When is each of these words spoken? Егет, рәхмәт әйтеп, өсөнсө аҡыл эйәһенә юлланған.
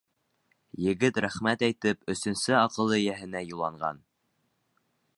Егет, 0.85 1.19
рәхмәт 1.25 1.67
әйтеп, 1.69 2.01
өсөнсө 2.15 2.57
аҡыл 2.63 2.97
эйәһенә 3.01 3.45
юлланған. 3.53 4.05